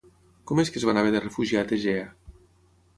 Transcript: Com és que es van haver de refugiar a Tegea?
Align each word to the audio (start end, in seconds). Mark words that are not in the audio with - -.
Com 0.51 0.61
és 0.63 0.71
que 0.75 0.81
es 0.83 0.87
van 0.91 1.01
haver 1.03 1.13
de 1.17 1.23
refugiar 1.27 1.65
a 1.67 1.71
Tegea? 1.75 2.11